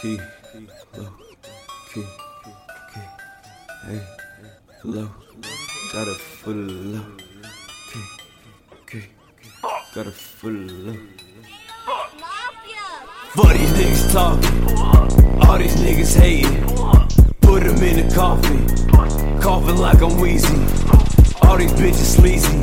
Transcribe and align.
key, 0.00 0.18
low, 0.96 1.12
key, 1.92 2.06
key, 2.94 3.00
hey, 3.84 4.00
low, 4.82 5.10
got 5.92 6.08
a 6.08 6.14
full 6.14 6.54
low, 6.54 7.04
key, 7.92 8.04
key, 8.86 9.04
got 9.94 10.06
a 10.06 10.10
full 10.10 10.52
low. 10.52 10.96
Fuck 13.34 13.52
these 13.52 13.72
niggas 13.72 14.12
talking, 14.12 15.46
all 15.46 15.58
these 15.58 15.76
niggas 15.76 16.18
hating. 16.18 16.64
Put 17.42 17.64
them 17.64 17.82
in 17.82 18.08
the 18.08 18.14
coffin, 18.14 19.40
coughing 19.40 19.76
like 19.76 20.00
I'm 20.00 20.18
wheezy. 20.18 20.48
All 21.42 21.58
these 21.58 21.72
bitches 21.72 22.16
sleazy, 22.16 22.58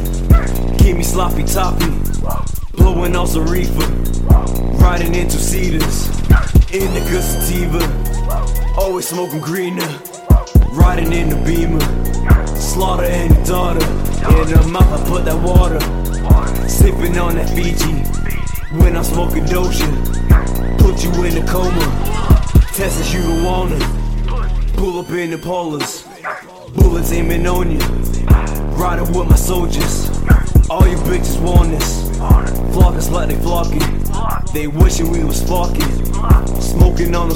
give 0.84 0.98
me 0.98 1.04
sloppy 1.04 1.44
toppy. 1.44 1.86
Blowing 2.74 3.16
on 3.16 3.28
some 3.28 3.46
reefer, 3.46 3.86
riding 4.82 5.16
into 5.16 5.38
cedars. 5.38 6.10
In 6.74 6.94
the 6.94 7.02
sativa, 7.22 7.82
always 8.78 9.08
smoking 9.08 9.40
greener. 9.40 9.88
Riding 10.72 11.12
in 11.12 11.30
the 11.30 11.38
beamer, 11.38 11.80
slaughter 12.56 13.06
and 13.06 13.34
the 13.34 13.44
daughter. 13.44 13.86
In 14.42 14.48
her 14.50 14.68
mouth, 14.68 15.02
I 15.02 15.10
put 15.10 15.26
that 15.26 15.42
water. 15.42 15.80
Sipping 16.70 17.18
on 17.18 17.36
that 17.36 17.50
Fiji, 17.50 17.94
when 18.80 18.96
I'm 18.96 19.04
smoking 19.04 19.46
Doja. 19.46 19.88
Put 20.78 21.04
you 21.04 21.12
in 21.24 21.44
a 21.44 21.48
coma, 21.48 21.86
test 22.74 23.14
you 23.14 23.22
don't 23.24 23.44
want 23.44 23.72
it. 23.74 24.76
Pull 24.76 25.00
up 25.00 25.10
in 25.10 25.32
the 25.32 25.38
polars, 25.38 26.06
bullets 26.76 27.12
aiming 27.12 27.48
on 27.48 27.72
you. 27.72 27.80
Riding 28.78 29.12
with 29.18 29.28
my 29.30 29.36
soldiers, 29.36 30.10
all 30.70 30.88
you 30.88 30.98
bitches 30.98 31.42
want 31.42 31.72
this. 31.72 32.16
Flock 32.74 32.96
us 32.96 33.10
like 33.10 33.30
they 33.30 33.36
flocking, 33.36 33.82
they 34.54 34.68
wishing 34.68 35.12
we 35.12 35.24
was 35.24 35.42
fucking. 35.48 36.06
Smoking 36.62 37.16
on 37.16 37.30
the 37.30 37.36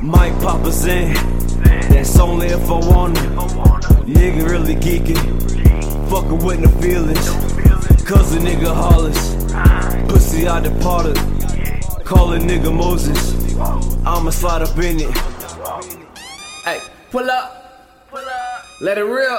might 0.00 0.32
pop 0.42 0.64
us 0.64 0.84
in. 0.86 1.14
That's 1.90 2.18
only 2.18 2.48
if 2.48 2.68
I 2.68 2.78
want 2.88 3.18
it. 3.18 3.30
Nigga 4.06 4.48
really 4.48 4.74
geeking, 4.74 5.18
fucking 6.10 6.44
with 6.44 6.60
no 6.60 6.68
feelings. 6.80 7.28
Cause 8.04 8.34
a 8.34 8.38
nigga 8.40 8.74
hollers, 8.74 9.36
pussy 10.12 10.46
I 10.48 10.60
departed. 10.60 11.16
Call 12.04 12.32
a 12.32 12.38
nigga 12.38 12.74
Moses, 12.74 13.56
I'ma 14.04 14.30
slide 14.30 14.62
up 14.62 14.76
in 14.78 15.00
it. 15.00 15.16
Hey, 16.64 16.80
pull 17.10 17.30
up, 17.30 17.58
Pull 18.10 18.18
up, 18.20 18.64
let 18.80 18.98
it 18.98 19.02
rip. 19.04 19.30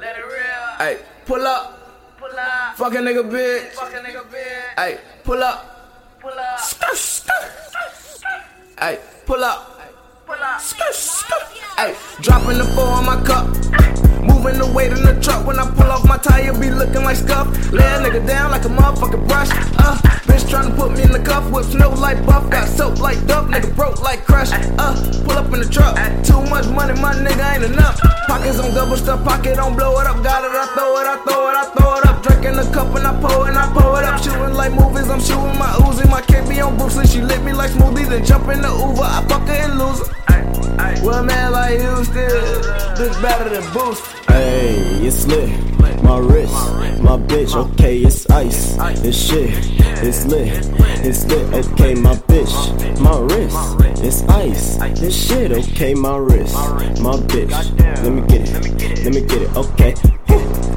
let 0.00 0.16
it 0.18 0.24
rip. 0.24 0.78
Hey, 0.78 0.98
pull 1.26 1.46
up, 1.46 1.78
Pull 2.18 2.28
up, 2.38 2.76
fuck 2.76 2.94
a 2.94 2.96
nigga 2.98 3.22
bitch. 3.30 3.68
fuck 3.72 3.92
a 3.92 3.98
nigga 3.98 4.22
bitch. 4.24 4.74
Hey, 4.76 4.98
pull 5.22 5.42
up, 5.42 5.75
Pull 6.20 6.30
up, 6.30 6.58
skirt, 6.60 6.96
skirt. 6.96 7.32
Hey, 8.78 8.98
pull 9.26 9.44
up, 9.44 9.78
pull 10.24 10.34
up. 10.34 10.60
skirt, 10.60 10.94
skirt. 10.94 11.42
Hey, 11.76 11.94
dropping 12.22 12.56
the 12.56 12.64
four 12.64 12.86
on 12.86 13.04
my 13.04 13.20
cup. 13.22 13.46
Moving 14.24 14.58
the 14.58 14.70
weight 14.74 14.92
in 14.92 15.02
the 15.02 15.20
truck 15.20 15.46
when 15.46 15.58
I 15.58 15.70
pull 15.70 15.90
off 15.90 16.06
my 16.08 16.16
tire, 16.16 16.52
be 16.58 16.70
looking 16.70 17.04
like 17.04 17.16
scuff. 17.16 17.46
Lay 17.70 17.84
a 17.84 17.98
nigga 18.00 18.26
down 18.26 18.50
like 18.50 18.64
a 18.64 18.68
motherfucking 18.68 19.28
brush. 19.28 19.50
Uh, 19.52 19.96
bitch 20.24 20.48
trying 20.48 20.70
to 20.70 20.76
put 20.76 20.92
me 20.92 21.02
in 21.02 21.12
the 21.12 21.20
cuff 21.20 21.50
with 21.50 21.70
snow 21.70 21.90
like 21.90 22.24
buff. 22.24 22.48
Got 22.50 22.68
soap 22.68 22.98
like 22.98 23.24
duck, 23.26 23.46
nigga 23.48 23.74
broke 23.76 24.00
like 24.02 24.24
crush. 24.24 24.52
Uh, 24.52 24.94
pull 25.24 25.32
up 25.36 25.52
in 25.52 25.60
the 25.60 25.68
truck. 25.68 25.96
Too 26.24 26.40
much 26.48 26.66
money, 26.68 26.98
my 27.00 27.12
nigga 27.14 27.54
ain't 27.54 27.64
enough. 27.64 28.00
Pockets 28.26 28.58
on 28.58 28.72
double 28.74 28.96
stuff, 28.96 29.22
pocket 29.22 29.58
on 29.58 29.76
blow 29.76 30.00
it 30.00 30.06
up. 30.06 30.22
Got 30.24 30.44
it, 30.44 30.50
I 30.50 30.66
throw 30.74 30.96
it, 30.96 31.06
I 31.06 31.16
throw 31.24 31.50
it, 31.50 31.56
I 31.56 31.64
throw 31.72 31.82
it 31.82 31.85
like 38.16 38.24
smoothies 38.24 38.24
and 38.24 38.26
jump 38.26 38.48
in 38.48 38.62
the 38.62 38.68
Uber. 38.68 39.02
I 39.02 39.24
fuck 39.28 39.46
her 39.46 39.52
and 39.52 39.78
lose 39.78 40.08
her. 40.08 41.04
Well, 41.04 41.24
man, 41.24 41.52
like 41.52 41.78
you 41.80 42.04
still, 42.04 42.62
this 42.96 43.20
better 43.20 43.48
than 43.48 43.72
Boost. 43.72 44.04
Hey, 44.28 45.06
it's 45.06 45.26
lit. 45.26 46.02
My 46.02 46.18
wrist, 46.18 46.52
my 47.02 47.16
bitch, 47.18 47.54
okay, 47.54 47.98
it's 47.98 48.28
ice. 48.30 48.76
It's 49.04 49.16
shit, 49.16 49.50
it's 50.04 50.24
lit, 50.26 50.48
it's 51.04 51.24
lit, 51.26 51.52
okay, 51.52 51.94
my 51.94 52.14
bitch. 52.14 53.00
My 53.00 53.18
wrist, 53.18 54.04
it's 54.04 54.22
ice. 54.28 54.78
It's 55.02 55.16
shit, 55.16 55.52
okay, 55.52 55.94
my 55.94 56.16
wrist, 56.16 56.54
my 57.00 57.16
bitch. 57.16 57.50
Let 58.04 58.12
me 58.12 58.20
get 58.28 58.48
it, 58.48 59.04
let 59.04 59.14
me 59.14 59.20
get 59.22 59.42
it, 59.42 59.56
okay. 59.56 60.15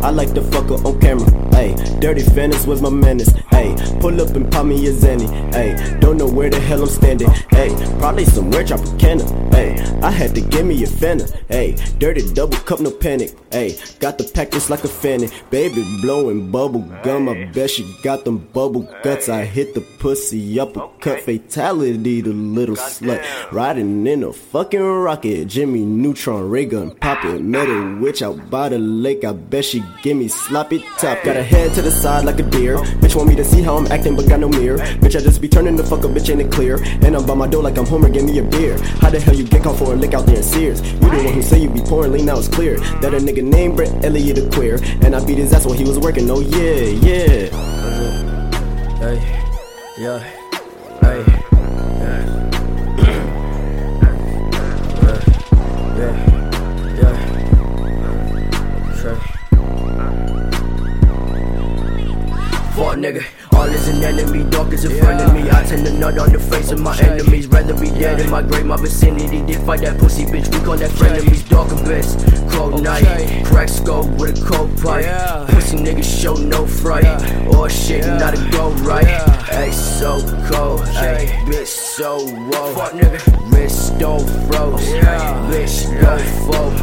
I 0.02 0.12
like 0.12 0.34
to 0.34 0.42
fuck 0.42 0.68
her 0.70 0.76
on 0.76 1.00
camera, 1.00 1.26
ayy. 1.52 2.00
Dirty 2.00 2.22
Venice 2.22 2.66
was 2.66 2.82
my 2.82 2.90
menace, 2.90 3.30
ayy. 3.52 4.00
Pull 4.00 4.22
up 4.22 4.30
and 4.36 4.50
pop 4.52 4.66
me 4.66 4.88
a 4.88 4.94
Zanny, 4.94 5.28
ayy. 5.52 6.00
Don't 6.00 6.18
know 6.18 6.28
where 6.28 6.50
the 6.50 6.60
hell 6.60 6.82
I'm 6.84 6.88
standing, 6.90 7.28
ayy. 7.28 8.00
Probably 8.00 8.26
somewhere 8.26 8.64
Tropicana, 8.64 9.49
ayy. 9.60 10.04
I 10.04 10.12
had 10.12 10.36
to 10.36 10.42
give 10.42 10.66
me 10.66 10.84
a 10.84 10.88
Fanta, 10.88 11.28
ayy. 11.50 12.00
Dirty 12.00 12.34
double 12.34 12.58
cup, 12.58 12.80
no 12.80 12.92
panic, 12.92 13.32
ayy. 13.52 14.00
Got 14.00 14.18
the 14.18 14.24
pack 14.24 14.52
just 14.52 14.70
like 14.70 14.84
a 14.84 14.88
fanny. 14.88 15.30
Baby 15.50 15.84
blowing 16.02 16.52
bubble 16.52 16.86
gum, 17.04 17.30
I 17.30 17.46
bet 17.46 17.70
she 17.70 17.84
got 18.04 18.26
them 18.26 18.38
bubble 18.54 18.84
guts. 19.04 19.30
I 19.30 19.46
hit 19.46 19.74
the 19.74 19.82
pussy 20.00 20.60
up 20.60 20.78
a 20.78 20.90
cut 21.00 21.22
fatality, 21.22 22.22
the 22.22 22.32
little 22.32 22.76
slut. 22.76 23.24
Riding 23.52 24.06
in 24.08 24.24
a 24.24 24.34
fucking 24.34 24.82
rocket, 24.82 25.48
Jimmy 25.48 25.84
Neutron, 25.84 26.50
ray 26.50 26.66
gun 26.66 26.92
popping. 26.96 27.52
Metal 27.52 27.98
witch 28.00 28.22
out 28.22 28.50
by 28.50 28.70
the 28.70 28.80
lake, 28.80 29.24
I 29.24 29.34
bet 29.34 29.66
she 29.66 29.84
give 30.02 30.18
me 30.18 30.28
sloppy 30.28 30.80
top. 30.98 31.24
Got 31.24 31.38
a 31.38 31.44
head 31.44 31.74
to 31.74 31.82
the 31.82 31.92
side 31.92 32.26
like 32.26 32.40
a 32.40 32.44
deer. 32.44 32.78
Bitch 33.02 33.16
want 33.16 33.30
me 33.30 33.36
to 33.36 33.46
see 33.46 33.62
how 33.62 33.78
I'm 33.78 33.88
acting, 33.92 34.16
but 34.16 34.28
got 34.28 34.40
no 34.40 34.50
mirror. 34.50 34.78
Bitch, 34.78 35.16
I 35.16 35.22
just 35.22 35.42
be 35.42 35.50
turning 35.50 35.76
the 35.76 35.84
fuck 35.84 36.06
up, 36.06 36.12
bitch, 36.12 36.30
ain't 36.30 36.42
it 36.42 36.52
clear? 36.52 36.82
And 37.04 37.16
I'm 37.16 37.26
by 37.26 37.34
my 37.34 37.48
door 37.48 37.64
like 37.64 37.78
I'm 37.78 37.86
Homer, 37.86 38.10
give 38.10 38.24
me 38.24 38.38
a 38.40 38.44
beer. 38.44 38.78
How 39.02 39.10
the 39.10 39.20
hell 39.20 39.36
you 39.36 39.49
get 39.50 39.64
caught 39.64 39.78
for 39.78 39.94
a 39.94 39.96
lick 39.96 40.14
out 40.14 40.26
there 40.26 40.38
in 40.38 40.44
Sears? 40.44 40.82
You 40.82 41.00
the 41.00 41.08
one 41.08 41.34
who 41.34 41.42
say 41.42 41.60
you 41.60 41.70
be 41.70 41.82
pouring 41.82 42.12
lean, 42.14 42.26
now 42.26 42.38
it's 42.38 42.48
clear. 42.48 42.78
That 43.02 43.14
a 43.14 43.18
nigga 43.18 43.44
named 43.44 43.76
Brett 43.76 44.04
Elliott 44.04 44.38
a 44.38 44.50
queer. 44.50 44.80
And 45.02 45.16
I 45.16 45.26
beat 45.26 45.38
his 45.38 45.54
ass 45.54 45.66
while 45.66 45.76
he 45.76 45.84
was 45.84 46.00
working, 46.00 46.30
oh 46.30 46.42
yeah, 46.42 46.82
yeah. 47.08 47.50
Hey, 49.00 49.18
yeah, 49.98 50.20
hey, 51.02 51.24
yeah. 52.00 52.26
yeah, 55.98 56.14
yeah, 57.00 57.16
sure. 59.02 59.16
Fuck 62.76 62.96
nigga, 62.98 63.24
all 63.54 63.68
is 63.68 63.88
an 63.88 64.04
enemy, 64.04 64.50
dark 64.50 64.72
is 64.74 64.86
a 64.86 64.90
friend 64.90 65.22
of 65.22 65.34
me. 65.34 65.50
I 65.50 65.64
tend 65.64 65.86
to 65.86 65.94
nut 65.94 66.18
on 66.18 66.32
the 66.32 66.40
face 66.40 66.72
of 66.72 66.80
my 66.80 66.98
enemies. 67.00 67.29
Rather 67.70 67.82
be 67.82 67.92
dead 68.00 68.20
in 68.20 68.32
my 68.32 68.42
grave, 68.42 68.66
my 68.66 68.78
vicinity. 68.78 69.46
Did 69.46 69.62
fight 69.64 69.82
that 69.82 70.00
pussy 70.00 70.26
bitch, 70.26 70.52
we 70.52 70.64
call 70.66 70.76
that 70.78 70.92
friend 70.92 71.18
of 71.18 71.24
frenemies. 71.24 71.48
Dark 71.50 71.72
abyss, 71.72 72.16
cold 72.52 72.82
night, 72.82 73.46
crack 73.46 73.70
skull 73.70 74.08
with 74.18 74.42
a 74.42 74.46
cold 74.46 74.76
pipe. 74.82 75.06
Pussy 75.50 75.78
niggas 75.78 76.22
show 76.22 76.34
no 76.34 76.66
fright. 76.66 77.06
Or 77.54 77.70
shit, 77.70 78.06
not 78.06 78.34
a 78.34 78.50
go 78.50 78.72
right. 78.82 79.06
Hey, 79.50 79.72
so 79.72 80.20
cold, 80.52 80.88
hey, 80.88 81.28
bitch, 81.46 81.68
so 81.68 82.28
whoa. 82.28 82.74
Fuck 82.74 82.94
nigga, 82.94 83.52
wrist 83.54 84.00
don't 84.00 84.28
froze, 84.48 84.82
bitch, 85.52 86.02
go 86.02 86.18
fold. 86.48 86.74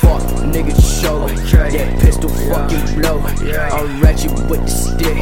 Fuck 0.00 0.22
nigga, 0.44 1.00
show 1.00 1.28
that 1.28 1.98
pistol 2.00 2.28
fucking 2.28 3.00
blow. 3.00 3.20
I'm 3.20 4.02
ratchet 4.02 4.32
with 4.50 4.60
the 4.60 4.68
stick, 4.68 5.16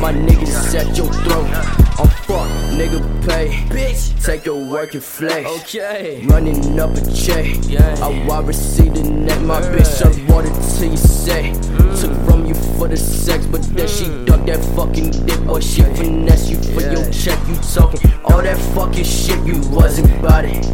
my 0.00 0.12
niggas 0.12 0.74
at 0.78 0.96
your 0.96 1.12
throat. 1.12 1.85
Nigga, 2.96 3.28
pay. 3.28 3.48
Bitch, 3.68 4.24
take 4.24 4.46
your 4.46 4.64
work 4.64 4.94
and 4.94 5.02
flex. 5.02 5.48
Okay, 5.60 6.24
running 6.26 6.78
up 6.78 6.96
a 6.96 7.12
check. 7.12 7.46
I 8.00 8.24
want 8.26 8.46
receipt 8.46 8.94
the 8.94 9.02
neck, 9.02 9.40
my 9.42 9.60
bitch. 9.60 10.02
I 10.02 10.32
want 10.32 10.46
it 10.46 10.78
till 10.78 10.90
you 10.90 10.96
say. 10.96 11.52
Mm. 11.52 12.00
Took 12.00 12.28
from 12.28 12.46
you 12.46 12.54
for 12.54 12.88
the 12.88 12.96
sex, 12.96 13.46
but 13.46 13.62
then 13.62 13.88
she 13.88 14.04
mm. 14.04 14.26
duck 14.26 14.46
that 14.46 14.64
fucking 14.74 15.10
dick. 15.26 15.40
Boy, 15.44 15.60
she 15.60 15.82
finesse 15.82 16.48
you 16.48 16.56
for 16.56 16.80
your 16.80 17.10
check. 17.10 17.38
You 17.48 17.56
talking 17.74 18.12
all 18.24 18.42
that 18.42 18.58
fucking 18.74 19.04
shit, 19.04 19.44
you 19.44 19.60
wasn't 19.70 20.10
about 20.18 20.44
it. 20.44 20.64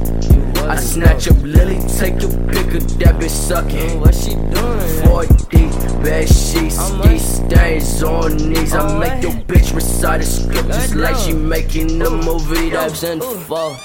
I 0.72 0.76
snatch 0.76 1.28
up 1.28 1.36
Lily, 1.42 1.78
take 1.98 2.22
your 2.22 2.30
pick 2.48 2.72
of 2.72 2.98
that 2.98 3.16
bitch 3.20 3.28
sucking. 3.28 3.90
Oh, 3.90 3.98
what 3.98 4.14
she 4.14 4.30
doing? 4.30 5.04
40 5.04 6.02
bad 6.02 6.26
sheets, 6.26 6.78
ski 6.80 7.18
stains 7.18 8.02
on 8.02 8.36
knees. 8.38 8.72
I 8.74 8.98
make 8.98 9.22
your 9.22 9.32
bitch 9.44 9.74
recite 9.74 10.22
a 10.22 10.24
script 10.24 10.68
just 10.68 10.94
like 10.94 11.16
she 11.16 11.34
making 11.34 12.00
a 12.00 12.08
movie. 12.08 12.70
That's 12.70 13.02
in 13.02 13.18
the 13.18 13.26
fall. 13.46 13.76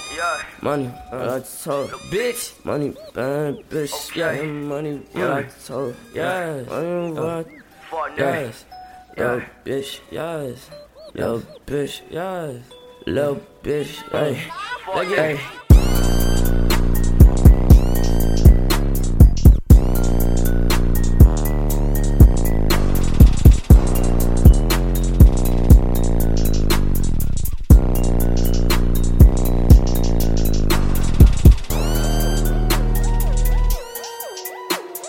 Money, 0.61 0.89
I 1.11 1.41
told 1.63 1.89
bitch. 2.09 2.53
Money, 2.63 2.95
bad 3.13 3.57
bitch. 3.69 4.15
Yeah, 4.15 4.41
money, 4.43 5.01
I 5.13 5.43
told. 5.65 5.93
Yeah, 6.13 6.63
money, 6.69 7.11
what? 7.91 8.17
Yes, 8.17 8.63
yo, 9.17 9.41
bitch. 9.65 9.99
Yes, 10.09 10.69
yo, 11.13 11.41
bitch. 11.65 12.01
Yes, 12.09 12.55
little 13.05 13.41
bitch. 13.61 13.91
Hey, 14.09 14.49
hey. 15.15 15.66